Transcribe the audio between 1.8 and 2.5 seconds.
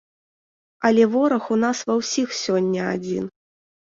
ва ўсіх